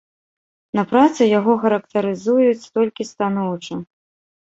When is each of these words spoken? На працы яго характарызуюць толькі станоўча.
На 0.79 0.83
працы 0.93 1.27
яго 1.39 1.53
характарызуюць 1.67 2.69
толькі 2.81 3.11
станоўча. 3.13 3.73